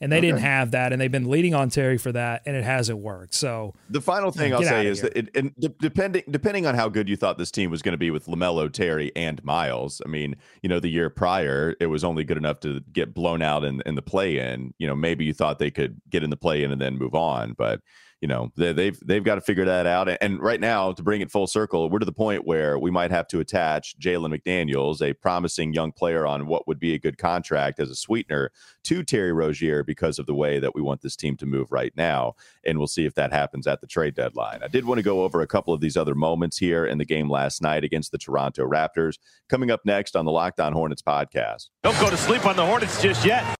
[0.00, 0.26] and they okay.
[0.26, 3.34] didn't have that, and they've been leading on Terry for that, and it hasn't worked.
[3.34, 5.10] So the final thing I'll say is here.
[5.10, 7.98] that, it, and depending depending on how good you thought this team was going to
[7.98, 10.00] be with Lamelo, Terry, and Miles.
[10.04, 13.42] I mean, you know, the year prior it was only good enough to get blown
[13.42, 14.74] out in in the play in.
[14.78, 17.14] You know, maybe you thought they could get in the play in and then move
[17.14, 17.80] on, but
[18.20, 20.08] you know they, they've they've got to figure that out.
[20.20, 23.10] And right now, to bring it full circle, we're to the point where we might
[23.10, 27.18] have to attach Jalen McDaniels, a promising young player on what would be a good
[27.18, 28.50] contract as a sweetener,
[28.84, 31.92] to Terry Rozier because of the way that we want this team to move right
[31.96, 32.34] now.
[32.64, 34.62] And we'll see if that happens at the trade deadline.
[34.62, 37.04] I did want to go over a couple of these other moments here in the
[37.04, 39.18] game last night against the Toronto Raptors.
[39.48, 41.68] Coming up next on the Locked On Hornets podcast.
[41.82, 43.56] Don't go to sleep on the Hornets just yet.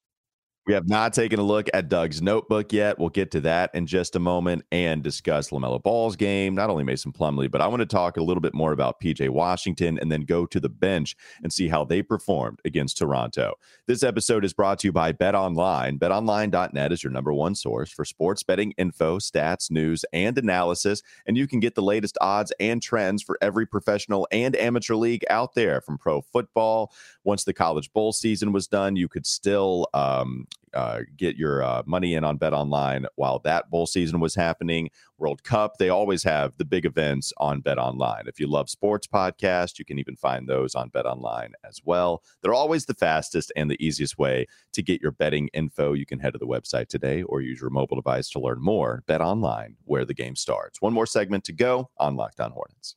[0.66, 2.98] We have not taken a look at Doug's notebook yet.
[2.98, 6.82] We'll get to that in just a moment and discuss LaMelo Ball's game, not only
[6.82, 10.10] Mason Plumlee, but I want to talk a little bit more about PJ Washington and
[10.10, 13.54] then go to the bench and see how they performed against Toronto.
[13.86, 16.00] This episode is brought to you by Bet Online.
[16.00, 21.00] BetOnline.net is your number one source for sports betting info, stats, news, and analysis.
[21.26, 25.24] And you can get the latest odds and trends for every professional and amateur league
[25.30, 26.92] out there from pro football.
[27.22, 31.82] Once the college bowl season was done, you could still um, uh, get your uh,
[31.86, 34.90] money in on Bet Online while that bowl season was happening.
[35.18, 38.24] World Cup, they always have the big events on Bet Online.
[38.26, 42.22] If you love sports podcasts, you can even find those on Bet Online as well.
[42.42, 45.94] They're always the fastest and the easiest way to get your betting info.
[45.94, 49.02] You can head to the website today or use your mobile device to learn more.
[49.06, 50.82] Bet Online, where the game starts.
[50.82, 52.96] One more segment to go on Locked On Hornets.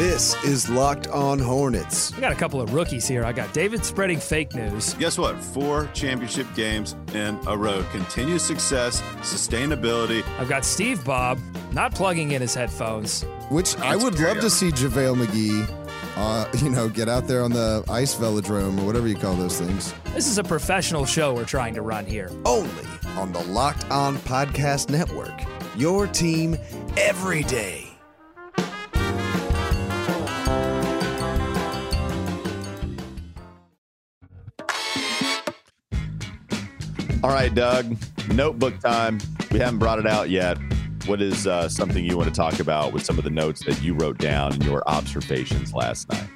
[0.00, 2.14] This is Locked On Hornets.
[2.14, 3.22] I got a couple of rookies here.
[3.22, 4.94] I got David spreading fake news.
[4.94, 5.36] Guess what?
[5.36, 7.84] Four championship games in a row.
[7.92, 10.26] Continued success, sustainability.
[10.38, 11.38] I've got Steve Bob
[11.72, 13.24] not plugging in his headphones.
[13.50, 15.68] Which I would love to see JaVale McGee,
[16.16, 19.60] uh, you know, get out there on the ice velodrome or whatever you call those
[19.60, 19.92] things.
[20.14, 22.30] This is a professional show we're trying to run here.
[22.46, 22.86] Only
[23.18, 25.44] on the Locked On Podcast Network.
[25.76, 26.56] Your team
[26.96, 27.89] every day.
[37.22, 37.98] All right, Doug,
[38.32, 39.18] notebook time.
[39.52, 40.56] We haven't brought it out yet.
[41.04, 43.82] What is uh, something you want to talk about with some of the notes that
[43.82, 46.26] you wrote down in your observations last night?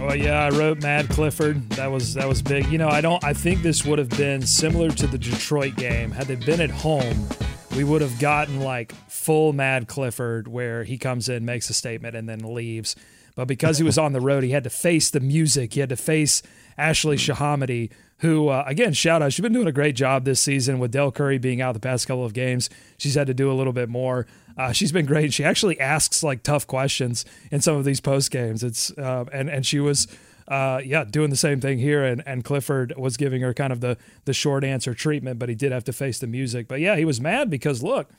[0.00, 1.68] Oh yeah, I wrote Mad Clifford.
[1.70, 2.64] That was that was big.
[2.66, 3.22] You know, I don't.
[3.22, 6.70] I think this would have been similar to the Detroit game had they been at
[6.70, 7.28] home.
[7.76, 12.16] We would have gotten like full Mad Clifford, where he comes in, makes a statement,
[12.16, 12.96] and then leaves.
[13.34, 15.74] But because he was on the road, he had to face the music.
[15.74, 16.42] He had to face
[16.78, 17.90] Ashley ShahAhmadi,
[18.20, 19.32] who, uh, again, shout out.
[19.32, 22.06] She's been doing a great job this season with Dell Curry being out the past
[22.06, 22.68] couple of games.
[22.98, 24.26] She's had to do a little bit more.
[24.58, 25.32] Uh, she's been great.
[25.32, 28.62] She actually asks like tough questions in some of these post games.
[28.62, 30.06] It's uh, and and she was.
[30.48, 33.80] Uh, yeah, doing the same thing here, and, and Clifford was giving her kind of
[33.80, 36.66] the the short answer treatment, but he did have to face the music.
[36.66, 38.10] But yeah, he was mad because look,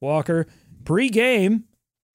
[0.00, 0.46] Walker
[0.86, 1.64] pre-game,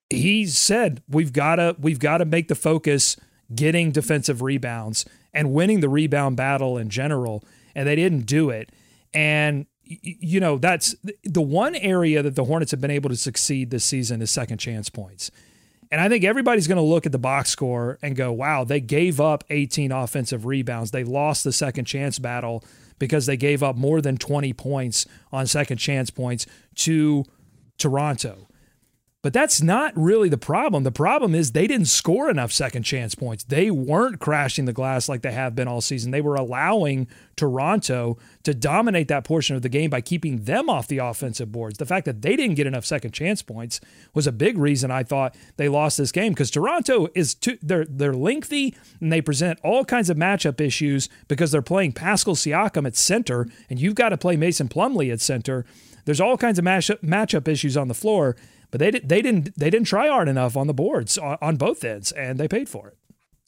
[0.08, 3.16] he said we've got to we've got to make the focus
[3.54, 8.70] getting defensive rebounds and winning the rebound battle in general, and they didn't do it.
[9.12, 13.70] And you know that's the one area that the Hornets have been able to succeed
[13.70, 15.30] this season is second chance points.
[15.90, 18.80] And I think everybody's going to look at the box score and go, wow, they
[18.80, 20.92] gave up 18 offensive rebounds.
[20.92, 22.62] They lost the second chance battle
[23.00, 27.24] because they gave up more than 20 points on second chance points to
[27.76, 28.46] Toronto.
[29.22, 30.82] But that's not really the problem.
[30.82, 33.44] The problem is they didn't score enough second chance points.
[33.44, 36.10] They weren't crashing the glass like they have been all season.
[36.10, 37.06] They were allowing
[37.36, 41.76] Toronto to dominate that portion of the game by keeping them off the offensive boards.
[41.76, 43.78] The fact that they didn't get enough second chance points
[44.14, 47.84] was a big reason I thought they lost this game because Toronto is too, they're
[47.84, 52.86] they're lengthy and they present all kinds of matchup issues because they're playing Pascal Siakam
[52.86, 55.66] at center and you've got to play Mason Plumlee at center.
[56.06, 58.34] There's all kinds of matchup matchup issues on the floor
[58.70, 61.84] but they they didn't they didn't try hard enough on the boards on, on both
[61.84, 62.96] ends, and they paid for it.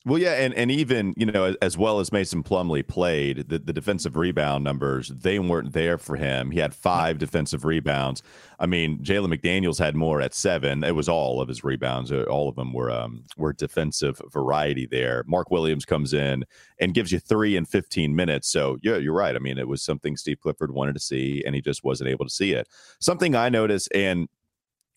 [0.04, 3.72] Well, yeah, and, and even you know as well as Mason Plumlee played, the, the
[3.72, 6.50] defensive rebound numbers they weren't there for him.
[6.50, 8.20] He had five defensive rebounds.
[8.58, 10.82] I mean, Jalen McDaniels had more at seven.
[10.82, 12.10] It was all of his rebounds.
[12.10, 15.22] Uh, all of them were um, were defensive variety there.
[15.28, 16.44] Mark Williams comes in
[16.80, 18.48] and gives you three in fifteen minutes.
[18.48, 19.36] So yeah, you're right.
[19.36, 22.24] I mean, it was something Steve Clifford wanted to see, and he just wasn't able
[22.24, 22.66] to see it.
[22.98, 24.28] Something I noticed, and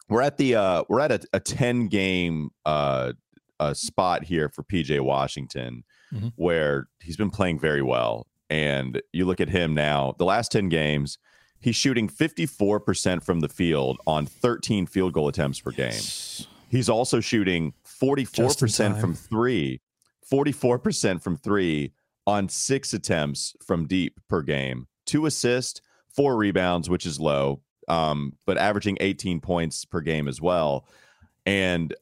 [0.09, 3.13] we're at the uh we're at a, a 10 game uh
[3.59, 6.27] uh spot here for PJ Washington mm-hmm.
[6.35, 8.27] where he's been playing very well.
[8.49, 11.17] And you look at him now the last 10 games
[11.59, 15.99] he's shooting 54% from the field on 13 field goal attempts per game.
[16.69, 19.81] He's also shooting 44% from 3
[20.31, 21.93] 44% from 3
[22.27, 24.87] on 6 attempts from deep per game.
[25.05, 25.81] Two assists
[26.15, 30.87] four rebounds which is low um, but averaging 18 points per game as well.
[31.45, 31.93] And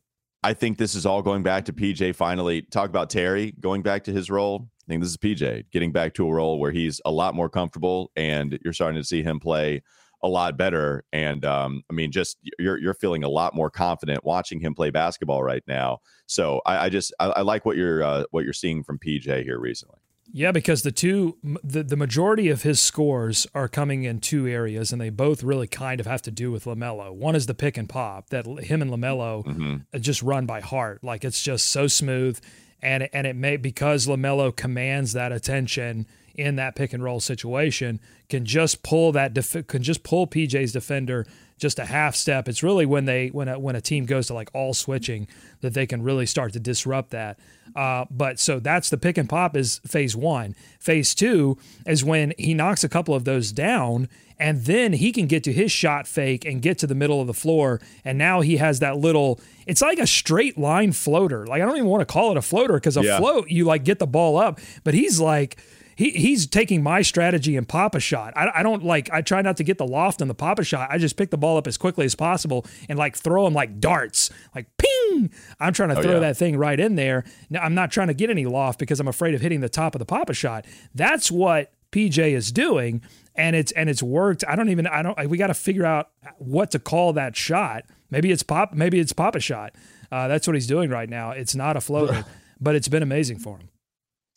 [0.44, 2.62] I think this is all going back to PJ finally.
[2.64, 4.68] Talk about Terry going back to his role.
[4.86, 7.50] I think this is PJ getting back to a role where he's a lot more
[7.50, 9.82] comfortable, and you're starting to see him play
[10.22, 11.04] a lot better.
[11.14, 14.90] And um, I mean, just you're you're feeling a lot more confident watching him play
[14.90, 16.00] basketball right now.
[16.26, 19.44] So I, I just I, I, like what you're uh, what you're seeing from PJ
[19.44, 20.00] here recently.
[20.36, 24.92] Yeah, because the two the, the majority of his scores are coming in two areas,
[24.92, 27.14] and they both really kind of have to do with Lamelo.
[27.14, 30.00] One is the pick and pop that him and Lamelo mm-hmm.
[30.00, 32.40] just run by heart, like it's just so smooth.
[32.82, 38.00] and and it may because Lamelo commands that attention in that pick and roll situation
[38.28, 42.48] can just pull that def- can just pull PJ's defender just a half step.
[42.48, 45.28] It's really when they when a, when a team goes to like all switching
[45.62, 47.40] that they can really start to disrupt that.
[47.76, 50.56] Uh, but so that's the pick and pop is phase one.
[50.80, 55.28] Phase two is when he knocks a couple of those down, and then he can
[55.28, 57.80] get to his shot fake and get to the middle of the floor.
[58.04, 59.40] And now he has that little.
[59.66, 61.48] It's like a straight line floater.
[61.48, 63.18] Like I don't even want to call it a floater because a yeah.
[63.18, 65.58] float you like get the ball up, but he's like
[65.96, 68.34] he he's taking my strategy and pop a shot.
[68.36, 70.64] I, I don't like I try not to get the loft on the pop a
[70.64, 70.90] shot.
[70.92, 73.80] I just pick the ball up as quickly as possible and like throw them like
[73.80, 75.32] darts, like ping.
[75.60, 76.20] I'm trying to oh, throw yeah.
[76.20, 77.24] that thing right in there.
[77.50, 79.96] Now I'm not trying to get any loft because I'm afraid of hitting the top
[79.96, 80.66] of the pop a shot.
[80.94, 83.02] That's what PJ is doing,
[83.36, 84.44] and it's and it's worked.
[84.48, 87.86] I don't even I don't we got to figure out what to call that shot.
[88.10, 88.74] Maybe it's pop.
[88.74, 89.74] Maybe it's pop a shot.
[90.12, 91.32] Uh, that's what he's doing right now.
[91.32, 92.26] It's not a floater,
[92.62, 93.70] but it's been amazing for him.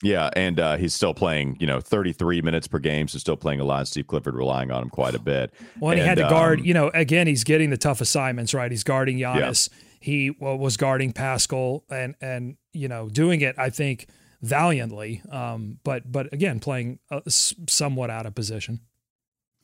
[0.02, 3.61] Yeah, and uh, he's still playing, you know, 33 minutes per game, so still playing
[3.61, 3.88] a lot.
[3.88, 5.54] Steve Clifford relying on him quite a bit.
[5.80, 8.02] Well, and, and he had to guard, um, you know, again, he's getting the tough
[8.02, 8.70] assignments, right?
[8.70, 9.70] He's guarding Giannis.
[9.70, 9.82] Yeah.
[10.00, 14.06] He was guarding Pascal, and and you know, doing it, I think,
[14.42, 15.22] valiantly.
[15.32, 18.80] Um, but but again, playing uh, somewhat out of position.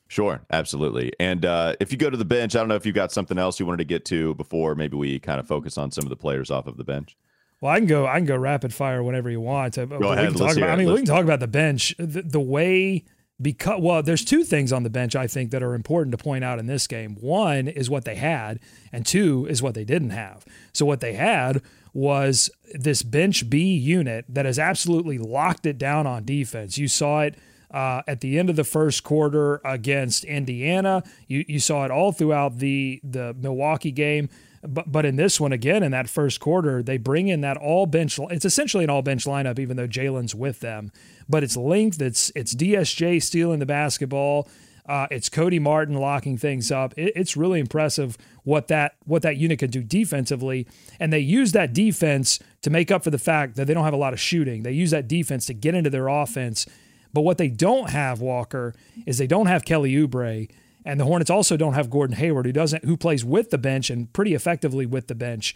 [0.07, 1.11] Sure, absolutely.
[1.19, 3.37] And uh, if you go to the bench, I don't know if you've got something
[3.37, 6.09] else you wanted to get to before maybe we kind of focus on some of
[6.09, 7.15] the players off of the bench.
[7.63, 8.05] Well, I can go.
[8.05, 9.75] I can go rapid fire whenever you want.
[9.75, 10.35] Go ahead.
[10.35, 11.95] About, I mean, we can talk about the bench.
[11.97, 13.05] The, the, way
[13.41, 16.43] because well, there's two things on the bench I think that are important to point
[16.43, 17.15] out in this game.
[17.21, 18.59] One is what they had,
[18.91, 20.43] and two is what they didn't have.
[20.73, 21.61] So what they had
[21.93, 26.77] was this bench B unit that has absolutely locked it down on defense.
[26.77, 27.35] You saw it.
[27.71, 32.11] Uh, at the end of the first quarter against Indiana, you, you saw it all
[32.11, 34.29] throughout the the Milwaukee game.
[34.65, 37.85] But but in this one again, in that first quarter, they bring in that all
[37.85, 38.17] bench.
[38.29, 40.91] It's essentially an all bench lineup, even though Jalen's with them.
[41.27, 42.01] But it's length.
[42.01, 44.47] It's it's DSJ stealing the basketball.
[44.85, 46.93] Uh, it's Cody Martin locking things up.
[46.97, 50.67] It, it's really impressive what that what that unit can do defensively,
[50.99, 53.93] and they use that defense to make up for the fact that they don't have
[53.93, 54.63] a lot of shooting.
[54.63, 56.65] They use that defense to get into their offense.
[57.13, 58.73] But what they don't have, Walker,
[59.05, 60.49] is they don't have Kelly Oubre.
[60.85, 63.89] And the Hornets also don't have Gordon Hayward, who doesn't who plays with the bench
[63.89, 65.55] and pretty effectively with the bench.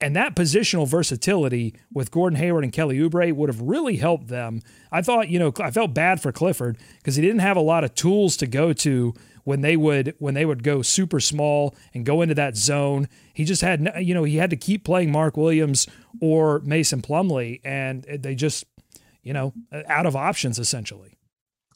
[0.00, 4.62] And that positional versatility with Gordon Hayward and Kelly Oubre would have really helped them.
[4.92, 7.82] I thought, you know, I felt bad for Clifford because he didn't have a lot
[7.82, 12.06] of tools to go to when they would when they would go super small and
[12.06, 13.08] go into that zone.
[13.34, 15.88] He just had, you know, he had to keep playing Mark Williams
[16.20, 18.64] or Mason Plumlee, and they just,
[19.22, 19.52] you know,
[19.88, 21.17] out of options essentially.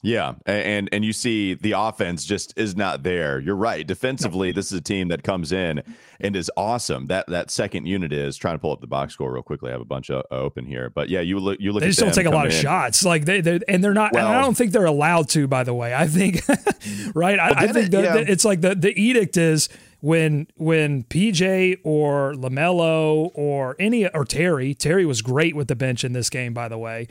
[0.05, 3.39] Yeah, and and you see the offense just is not there.
[3.39, 3.87] You're right.
[3.87, 4.53] Defensively, no.
[4.55, 5.81] this is a team that comes in
[6.19, 7.07] and is awesome.
[7.07, 9.71] That that second unit is trying to pull up the box score real quickly.
[9.71, 11.83] I have a bunch of open here, but yeah, you look you look.
[11.83, 12.61] They just don't take a lot of in.
[12.61, 13.05] shots.
[13.05, 14.13] Like they they and they're not.
[14.13, 15.47] Well, and I don't think they're allowed to.
[15.47, 16.43] By the way, I think
[17.15, 17.39] right.
[17.39, 18.15] I, I think it, yeah.
[18.15, 19.69] the, it's like the the edict is
[20.01, 26.03] when when PJ or Lamelo or any or Terry Terry was great with the bench
[26.03, 26.55] in this game.
[26.55, 27.07] By the way.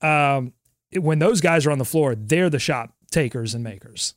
[0.00, 0.52] Um,
[0.98, 4.14] when those guys are on the floor, they're the shot takers and makers.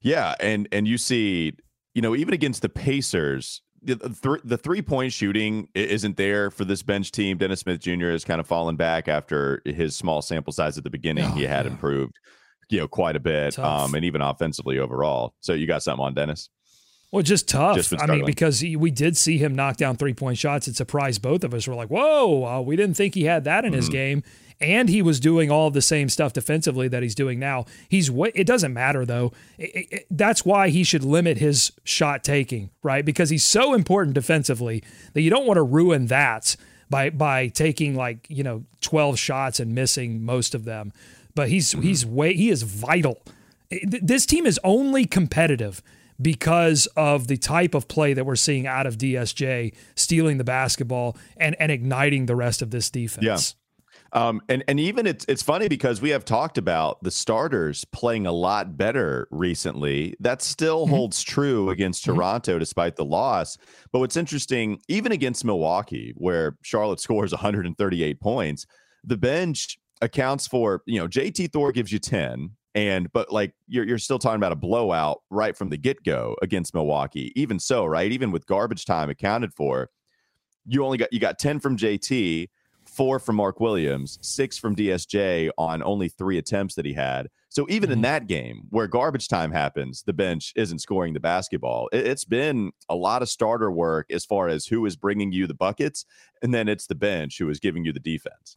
[0.00, 1.54] Yeah, and and you see,
[1.94, 6.64] you know, even against the Pacers, the, th- the three point shooting isn't there for
[6.64, 7.38] this bench team.
[7.38, 8.10] Dennis Smith Jr.
[8.10, 11.24] has kind of fallen back after his small sample size at the beginning.
[11.24, 11.72] Oh, he had yeah.
[11.72, 12.14] improved,
[12.70, 15.34] you know, quite a bit, um, and even offensively overall.
[15.40, 16.48] So you got something on Dennis?
[17.10, 17.76] Well, just tough.
[17.76, 20.68] Just I mean, because he, we did see him knock down three point shots.
[20.68, 21.66] It surprised both of us.
[21.66, 23.78] We're like, whoa, uh, we didn't think he had that in mm-hmm.
[23.78, 24.22] his game
[24.60, 27.64] and he was doing all of the same stuff defensively that he's doing now.
[27.88, 29.32] He's it doesn't matter though.
[29.56, 33.04] It, it, that's why he should limit his shot taking, right?
[33.04, 36.56] Because he's so important defensively that you don't want to ruin that
[36.90, 40.92] by by taking like you know 12 shots and missing most of them.
[41.34, 41.82] But he's mm-hmm.
[41.82, 43.22] he's way he is vital.
[43.70, 45.82] This team is only competitive
[46.20, 51.16] because of the type of play that we're seeing out of DSJ, stealing the basketball
[51.36, 53.24] and, and igniting the rest of this defense.
[53.24, 53.67] Yeah.
[54.12, 58.26] Um, and and even it's it's funny because we have talked about the starters playing
[58.26, 60.14] a lot better recently.
[60.20, 60.94] That still mm-hmm.
[60.94, 62.16] holds true against mm-hmm.
[62.16, 63.58] Toronto despite the loss.
[63.92, 68.66] But what's interesting, even against Milwaukee, where Charlotte scores 138 points,
[69.04, 73.86] the bench accounts for you know JT Thor gives you 10, and but like you're
[73.86, 77.30] you're still talking about a blowout right from the get go against Milwaukee.
[77.36, 79.90] Even so, right, even with garbage time accounted for,
[80.64, 82.48] you only got you got 10 from JT
[82.98, 87.28] four from Mark Williams, six from DSJ on only three attempts that he had.
[87.48, 87.92] So even mm-hmm.
[87.92, 91.88] in that game where garbage time happens, the bench isn't scoring the basketball.
[91.92, 95.54] It's been a lot of starter work as far as who is bringing you the
[95.54, 96.06] buckets,
[96.42, 98.56] and then it's the bench who is giving you the defense.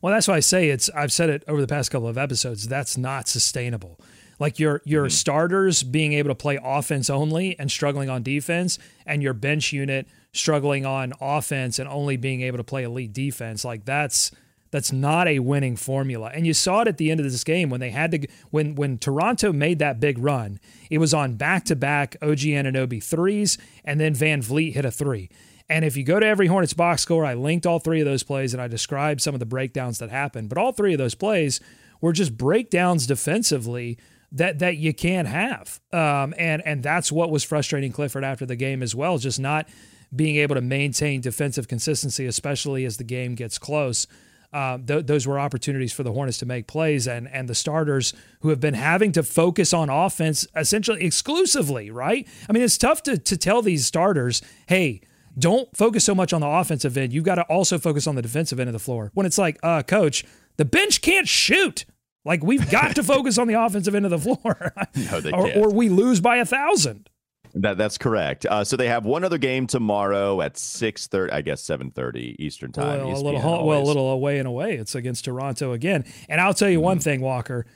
[0.00, 0.88] Well, that's why I say it's.
[0.90, 2.66] I've said it over the past couple of episodes.
[2.66, 4.00] That's not sustainable.
[4.38, 5.10] Like your your mm-hmm.
[5.10, 10.08] starters being able to play offense only and struggling on defense, and your bench unit
[10.32, 13.64] struggling on offense and only being able to play elite defense.
[13.64, 14.30] Like that's
[14.70, 16.30] that's not a winning formula.
[16.32, 18.74] And you saw it at the end of this game when they had to when
[18.74, 20.58] when Toronto made that big run.
[20.90, 25.28] It was on back-to-back OG Anunoby threes and then VanVleet hit a 3.
[25.68, 28.22] And if you go to every Hornets box score, I linked all three of those
[28.22, 30.48] plays and I described some of the breakdowns that happened.
[30.48, 31.60] But all three of those plays
[32.00, 33.98] were just breakdowns defensively
[34.32, 35.80] that that you can't have.
[35.92, 39.68] Um, and and that's what was frustrating Clifford after the game as well, just not
[40.14, 44.06] being able to maintain defensive consistency, especially as the game gets close.
[44.52, 48.12] Uh, th- those were opportunities for the Hornets to make plays, and and the starters
[48.40, 51.90] who have been having to focus on offense essentially exclusively.
[51.90, 52.28] Right?
[52.48, 55.00] I mean, it's tough to to tell these starters, hey.
[55.38, 57.10] Don't focus so much on the offensive end.
[57.14, 59.10] You've got to also focus on the defensive end of the floor.
[59.14, 60.26] When it's like, uh, coach,
[60.58, 61.86] the bench can't shoot.
[62.24, 65.70] Like we've got to focus on the offensive end of the floor, no, or, or
[65.72, 67.08] we lose by a thousand.
[67.54, 68.46] That that's correct.
[68.46, 72.34] Uh, so they have one other game tomorrow at six thirty, I guess seven thirty
[72.38, 73.00] Eastern time.
[73.00, 74.76] Well, a little well, a little away and away.
[74.76, 76.04] It's against Toronto again.
[76.28, 76.84] And I'll tell you mm-hmm.
[76.84, 77.66] one thing, Walker.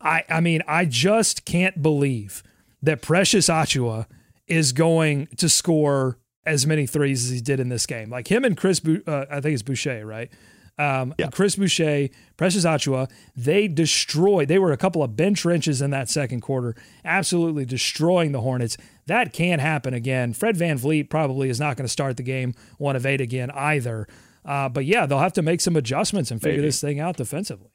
[0.00, 2.42] I I mean, I just can't believe
[2.82, 4.06] that Precious Achiuwa
[4.46, 8.10] is going to score as many threes as he did in this game.
[8.10, 10.30] Like him and Chris, uh, I think it's Boucher, right?
[10.76, 11.28] Um, yeah.
[11.28, 14.48] Chris Boucher, Precious Achiuwa, they destroyed.
[14.48, 18.76] They were a couple of bench wrenches in that second quarter, absolutely destroying the Hornets.
[19.06, 20.32] That can't happen again.
[20.32, 23.50] Fred Van VanVleet probably is not going to start the game one of eight again
[23.52, 24.08] either.
[24.44, 26.68] Uh, but yeah, they'll have to make some adjustments and figure maybe.
[26.68, 27.70] this thing out defensively.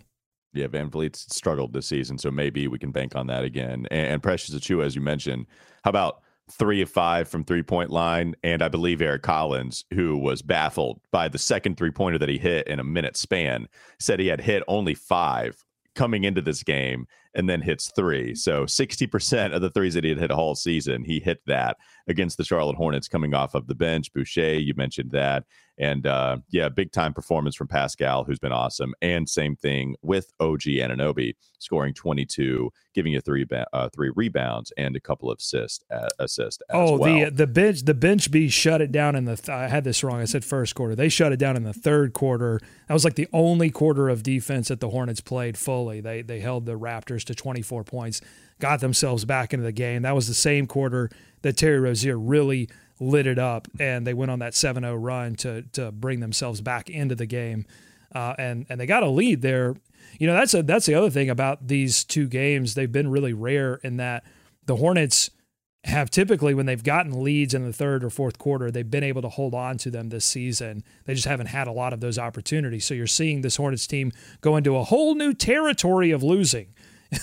[0.54, 3.86] Yeah, VanVleet's struggled this season, so maybe we can bank on that again.
[3.92, 5.46] And, and Precious Achiuwa, as you mentioned,
[5.84, 6.22] how about
[6.52, 8.36] three of five from three point line.
[8.44, 12.38] And I believe Eric Collins, who was baffled by the second three pointer that he
[12.38, 13.68] hit in a minute span,
[14.00, 15.64] said he had hit only five
[15.96, 18.32] coming into this game and then hits three.
[18.32, 18.36] Mm-hmm.
[18.36, 21.78] So 60% of the threes that he had hit all season, he hit that
[22.08, 24.12] against the Charlotte Hornets coming off of the bench.
[24.14, 25.46] Boucher, you mentioned that.
[25.80, 28.94] And uh, yeah, big time performance from Pascal, who's been awesome.
[29.02, 34.98] And same thing with OG Anunoby, scoring 22, giving you three uh, three rebounds and
[34.98, 36.62] a couple of assist uh, assist.
[36.72, 37.14] oh, well.
[37.14, 39.38] the the bench the bench B shut it down in the.
[39.38, 40.20] Th- I had this wrong.
[40.20, 40.96] I said first quarter.
[40.96, 42.60] They shut it down in the third quarter.
[42.88, 46.02] That was like the only quarter of defense that the Hornets played fully.
[46.02, 48.20] They they held the Raptors to 24 points,
[48.60, 50.02] got themselves back into the game.
[50.02, 51.10] That was the same quarter
[51.42, 52.70] that Terry Rozier really
[53.00, 56.90] lit it up, and they went on that 7-0 run to to bring themselves back
[56.90, 57.66] into the game.
[58.14, 59.76] Uh, and and they got a lead there.
[60.18, 62.74] You know, that's a that's the other thing about these two games.
[62.74, 64.24] They've been really rare in that
[64.66, 65.30] the Hornets
[65.86, 69.22] have typically when they've gotten leads in the third or fourth quarter, they've been able
[69.22, 70.84] to hold on to them this season.
[71.06, 72.84] They just haven't had a lot of those opportunities.
[72.84, 76.74] So you're seeing this Hornets team go into a whole new territory of losing.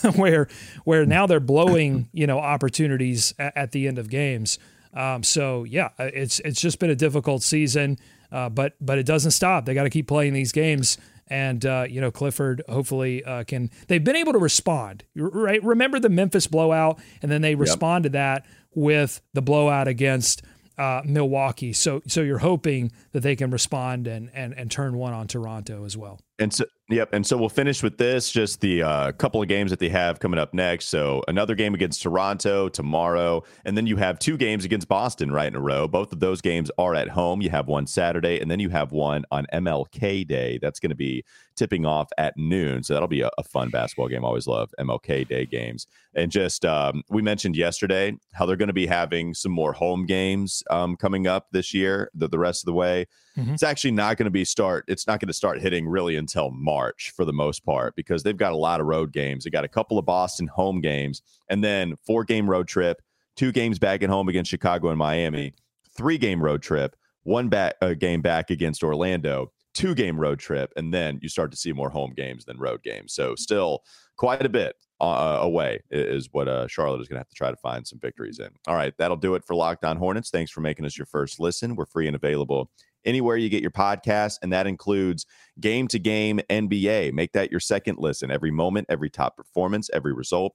[0.16, 0.48] where
[0.82, 4.58] where now they're blowing you know opportunities at, at the end of games.
[4.96, 7.98] Um, so yeah, uh, it's it's just been a difficult season,
[8.32, 9.66] uh, but but it doesn't stop.
[9.66, 10.96] They got to keep playing these games,
[11.28, 13.70] and uh, you know Clifford hopefully uh, can.
[13.88, 15.04] They've been able to respond.
[15.14, 15.62] Right?
[15.62, 17.60] Remember the Memphis blowout, and then they yep.
[17.60, 20.42] responded that with the blowout against
[20.78, 21.74] uh, Milwaukee.
[21.74, 25.84] So so you're hoping that they can respond and and and turn one on Toronto
[25.84, 26.20] as well.
[26.38, 27.08] And so Yep.
[27.14, 30.20] And so we'll finish with this just the uh, couple of games that they have
[30.20, 30.86] coming up next.
[30.86, 33.42] So another game against Toronto tomorrow.
[33.64, 35.88] And then you have two games against Boston right in a row.
[35.88, 37.42] Both of those games are at home.
[37.42, 40.60] You have one Saturday, and then you have one on MLK Day.
[40.62, 41.24] That's going to be
[41.56, 42.84] tipping off at noon.
[42.84, 44.24] So that'll be a, a, fun basketball game.
[44.24, 45.86] I always love MLK Day games.
[46.14, 50.04] And just um, we mentioned yesterday how they're going to be having some more home
[50.04, 53.06] games um, coming up this year, the, the rest of the way.
[53.38, 53.54] Mm-hmm.
[53.54, 54.84] It's actually not going to be start.
[54.86, 56.75] It's not going to start hitting really until March
[57.14, 59.44] for the most part because they've got a lot of road games.
[59.44, 63.02] They got a couple of Boston home games, and then four game road trip,
[63.36, 65.54] two games back at home against Chicago and Miami,
[65.96, 70.72] three game road trip, one back uh, game back against Orlando, two game road trip,
[70.76, 73.12] and then you start to see more home games than road games.
[73.12, 73.82] So still
[74.16, 77.50] quite a bit uh, away is what uh, Charlotte is going to have to try
[77.50, 78.48] to find some victories in.
[78.66, 80.30] All right, that'll do it for Locked On Hornets.
[80.30, 81.76] Thanks for making us your first listen.
[81.76, 82.70] We're free and available
[83.04, 85.26] anywhere you get your podcast, and that includes
[85.60, 87.12] game to game NBA.
[87.12, 88.30] Make that your second listen.
[88.30, 90.54] Every moment, every top performance, every result.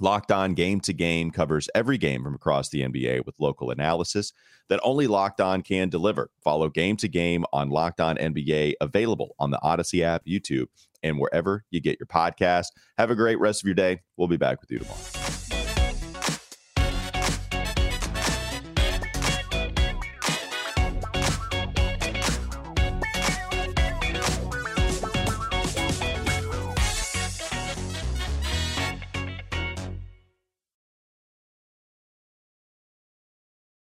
[0.00, 4.32] Locked On Game to Game covers every game from across the NBA with local analysis
[4.70, 6.30] that only Locked On can deliver.
[6.42, 10.66] Follow Game to Game on Locked On NBA, available on the Odyssey app, YouTube,
[11.02, 12.66] and wherever you get your podcast.
[12.98, 14.00] Have a great rest of your day.
[14.16, 15.49] We'll be back with you tomorrow.